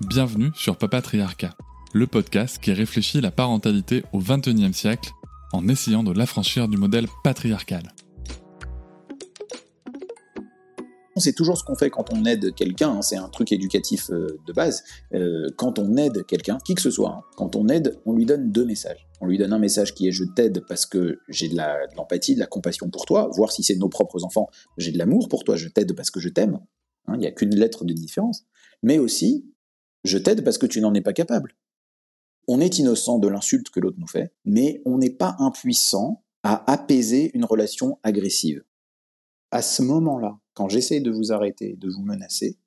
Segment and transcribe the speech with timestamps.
[0.00, 1.54] Bienvenue sur Papatriarcat,
[1.94, 5.10] le podcast qui réfléchit la parentalité au XXIe siècle
[5.54, 7.94] en essayant de l'affranchir du modèle patriarcal.
[11.16, 14.38] C'est toujours ce qu'on fait quand on aide quelqu'un, hein, c'est un truc éducatif euh,
[14.46, 14.82] de base.
[15.14, 18.26] Euh, quand on aide quelqu'un, qui que ce soit, hein, quand on aide, on lui
[18.26, 19.08] donne deux messages.
[19.20, 21.56] On lui donne un message qui est je t'aide parce que j'ai de
[21.96, 25.28] l'empathie, de, la compassion pour toi, voir si c'est nos propres enfants, j'ai de l'amour
[25.28, 26.58] pour toi, je t'aide parce que je t'aime.
[27.06, 28.44] Hein, il n'y a qu'une lettre de différence.
[28.82, 29.50] Mais aussi,
[30.04, 31.56] je t'aide parce que tu n'en es pas capable.
[32.48, 36.70] On est innocent de l'insulte que l'autre nous fait, mais on n'est pas impuissant à
[36.70, 38.64] apaiser une relation agressive.
[39.52, 42.58] À ce moment-là, quand j'essaie de vous arrêter, de vous menacer,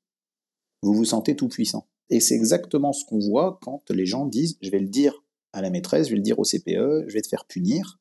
[0.81, 1.87] vous vous sentez tout puissant.
[2.09, 5.61] Et c'est exactement ce qu'on voit quand les gens disent je vais le dire à
[5.61, 7.99] la maîtresse, je vais le dire au CPE, je vais te faire punir.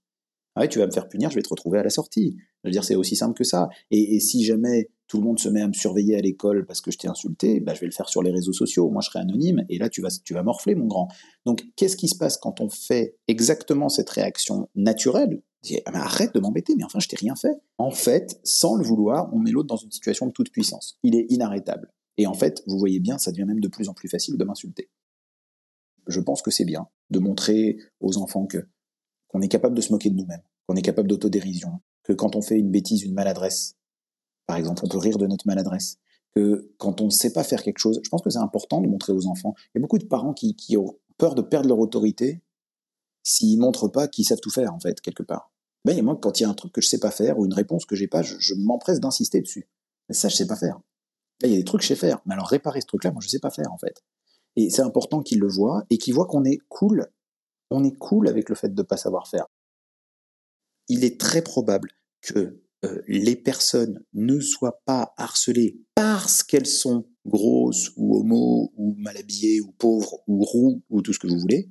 [0.57, 2.37] Ouais, tu vas me faire punir, je vais te retrouver à la sortie.
[2.63, 3.69] Je veux dire, c'est aussi simple que ça.
[3.91, 6.91] Et, si jamais tout le monde se met à me surveiller à l'école parce que
[6.91, 8.89] je t'ai insulté, bah, je vais le faire sur les réseaux sociaux.
[8.91, 11.09] Moi, je serai anonyme et là, tu vas, tu vas morfler, mon grand.
[11.45, 15.43] Donc, qu'est-ce qui se passe quand on fait exactement cette réaction naturelle?
[15.87, 17.55] Ah, arrête de m'embêter, mais enfin, je t'ai rien fait.
[17.79, 20.99] En fait, sans le vouloir, on met l'autre dans une situation de toute puissance.
[21.03, 21.93] Il est inarrêtable.
[22.17, 24.45] Et en fait, vous voyez bien, ça devient même de plus en plus facile de
[24.45, 24.91] m'insulter.
[26.07, 28.59] Je pense que c'est bien de montrer aux enfants que
[29.29, 32.43] qu'on est capable de se moquer de nous-mêmes, qu'on est capable d'autodérision, que quand on
[32.43, 33.77] fait une bêtise, une maladresse,
[34.47, 35.99] par exemple, on peut rire de notre maladresse,
[36.35, 38.89] que quand on ne sait pas faire quelque chose, je pense que c'est important de
[38.89, 39.55] montrer aux enfants.
[39.75, 42.43] Il y a beaucoup de parents qui, ont peur de perdre leur autorité
[43.23, 45.53] s'ils montrent pas qu'ils savent tout faire, en fait, quelque part.
[45.85, 47.55] Ben, moi, quand il y a un truc que je sais pas faire ou une
[47.55, 49.69] réponse que j'ai pas, je, m'empresse d'insister dessus.
[50.09, 50.81] Mais ça, je sais pas faire.
[51.43, 52.21] il y a des trucs que je sais faire.
[52.27, 54.03] Mais alors, réparer ce truc-là, moi, je sais pas faire, en fait.
[54.57, 57.07] Et c'est important qu'ils le voient et qu'ils voient qu'on est cool.
[57.71, 59.47] On est cool avec le fait de pas savoir faire
[60.89, 61.91] il est très probable
[62.21, 68.95] que euh, les personnes ne soient pas harcelées parce qu'elles sont grosses ou homo ou
[68.99, 71.69] mal habillées ou pauvres ou roux ou tout ce que vous voulez,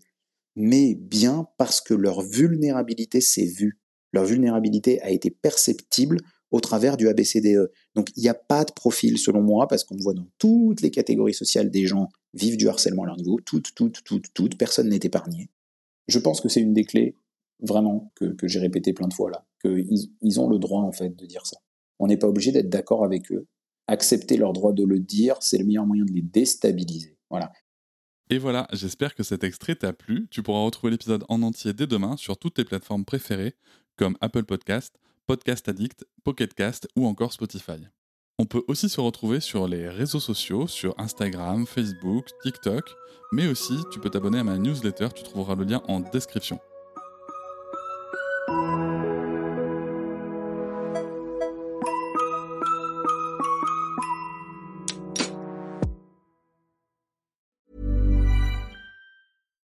[0.56, 3.80] mais bien parce que leur vulnérabilité s'est vue.
[4.12, 6.18] Leur vulnérabilité a été perceptible
[6.52, 7.72] au travers du ABCDE.
[7.96, 10.92] Donc il n'y a pas de profil selon moi, parce qu'on voit dans toutes les
[10.92, 14.90] catégories sociales des gens vivent du harcèlement à leur niveau, toutes, toutes, toutes, toutes, personne
[14.90, 15.50] n'est épargné.
[16.08, 17.18] Je pense que c'est une des clés
[17.64, 21.10] vraiment, que, j'ai répété plein de fois là, qu'ils ils ont le droit en fait
[21.10, 21.58] de dire ça.
[22.00, 23.48] On n'est pas obligé d'être d'accord avec eux.
[23.88, 27.18] Accepter leur droit de le dire, c'est le meilleur moyen de les déstabiliser.
[27.30, 27.52] Voilà.
[28.30, 30.28] Et voilà, j'espère que cet extrait t'a plu.
[30.30, 33.56] Tu pourras retrouver l'épisode en entier dès demain sur toutes tes plateformes préférées,
[33.98, 34.98] comme Apple Podcast,
[35.28, 37.86] Podcast Addict, Pocket Cast ou encore Spotify.
[38.40, 42.84] On peut aussi se retrouver sur les réseaux sociaux, sur Instagram, Facebook, TikTok,
[43.32, 46.60] mais aussi tu peux t'abonner à ma newsletter, tu trouveras le lien en description.